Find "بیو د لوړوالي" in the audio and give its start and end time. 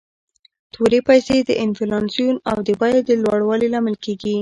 2.81-3.67